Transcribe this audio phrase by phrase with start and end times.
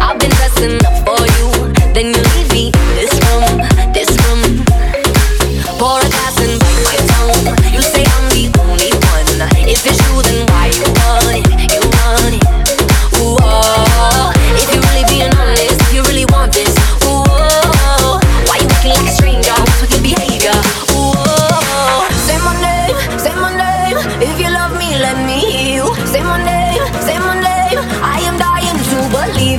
[0.00, 1.72] I've been dressing up for you.
[1.94, 2.87] Then you leave me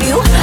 [0.09, 0.38] you.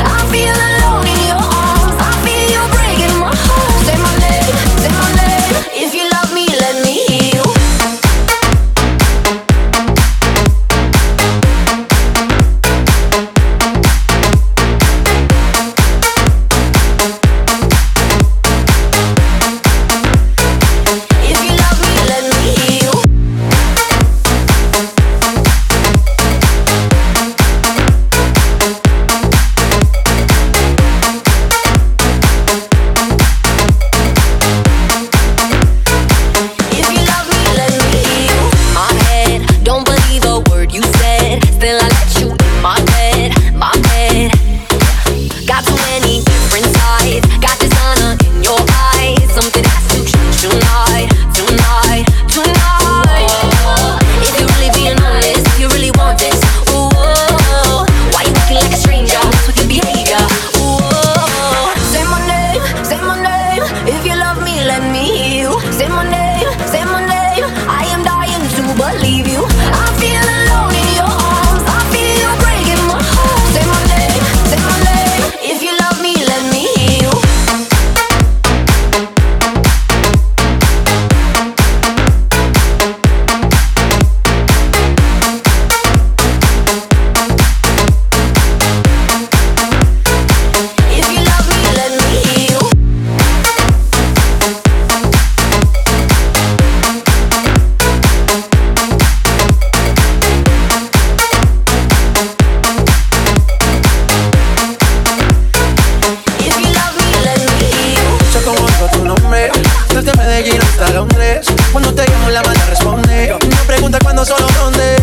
[114.27, 114.97] solo donde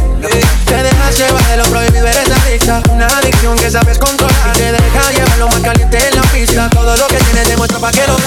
[0.65, 2.81] te dejas llevar de lo prohibido eres adicta.
[2.91, 4.35] Una adicción que sabes controlar.
[4.55, 6.69] Y te deja llevar lo más caliente en la pista.
[6.69, 8.17] Todo lo que tienes demuestra pa' que lo